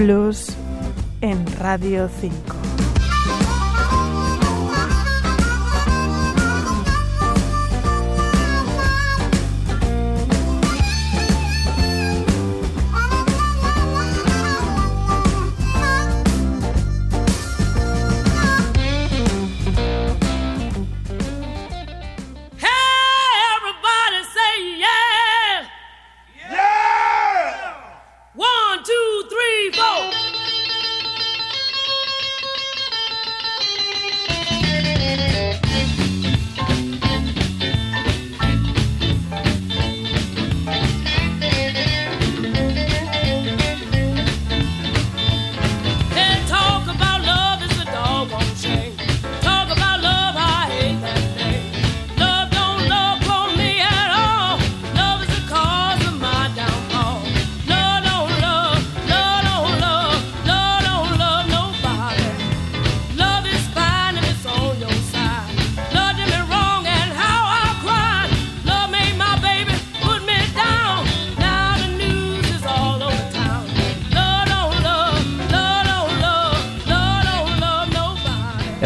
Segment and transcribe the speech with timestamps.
[0.00, 0.46] Blues
[1.20, 2.59] en Radio 5.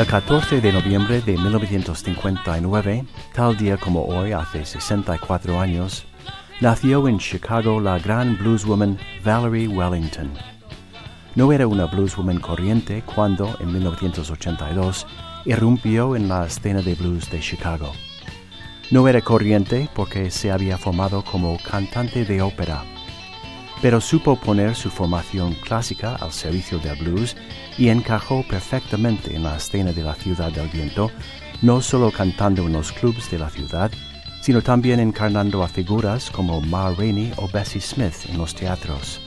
[0.05, 6.05] El 14 de noviembre de 1959, tal día como hoy, hace 64 años,
[6.61, 10.31] nació en Chicago la gran blueswoman Valerie Wellington.
[11.37, 15.07] No era una blueswoman corriente cuando, en 1982,
[15.47, 17.91] irrumpió en la escena de blues de Chicago.
[18.91, 22.85] No era corriente porque se había formado como cantante de ópera
[23.85, 27.37] pero supo poner su formación clásica al servicio del blues
[27.77, 31.11] y encajó perfectamente en la escena de la ciudad del viento,
[31.61, 33.91] no solo cantando en los clubs de la ciudad,
[34.41, 39.21] sino también encarnando a figuras como Ma Rainey o Bessie Smith en los teatros.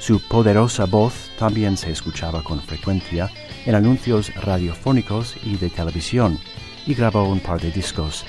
[0.00, 3.28] Su poderosa voz también se escuchaba con frecuencia
[3.66, 6.38] en anuncios radiofónicos y de televisión,
[6.86, 8.24] y grabó un par de discos.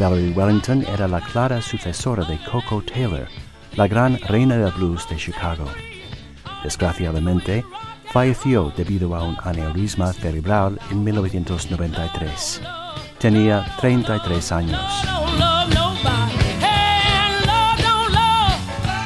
[0.00, 3.28] Valerie Wellington era la clara sucesora de Coco Taylor,
[3.76, 5.66] la gran reina del blues de Chicago.
[6.62, 7.64] Desgraciadamente,
[8.12, 12.60] falleció debido a un aneurisma cerebral en 1993.
[13.18, 14.80] Tenía 33 años.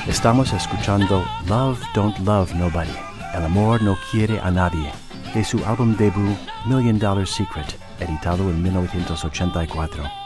[0.07, 2.91] Estamos escuchando Love Don't Love Nobody,
[3.35, 4.91] El amor no quiere a nadie,
[5.35, 6.37] de su álbum debut
[6.67, 10.24] Million Dollar Secret, editado en 1984.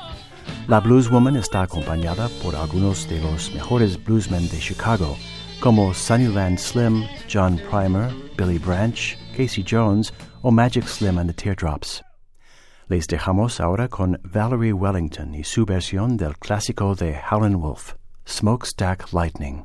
[0.68, 5.16] La blueswoman está acompañada por algunos de los mejores bluesmen de Chicago,
[5.60, 10.12] como Sunnyland Slim, John Primer, Billy Branch, Casey Jones
[10.42, 12.02] o Magic Slim and the Teardrops.
[12.88, 17.94] Les dejamos ahora con Valerie Wellington y su versión del clásico de Howlin' Wolf,
[18.26, 19.64] Smokestack Lightning.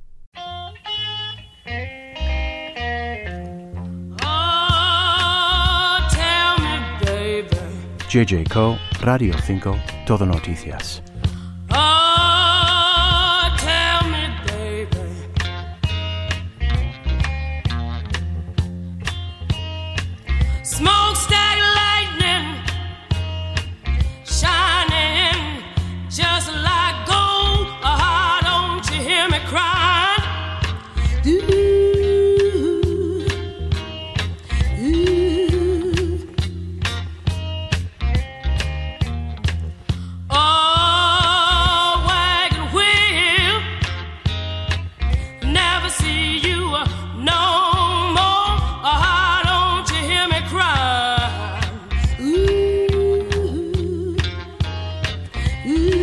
[8.08, 9.76] JJ Co, Radio 5,
[10.06, 11.02] Todo Noticias.
[21.30, 21.33] you
[55.66, 56.03] Ooh.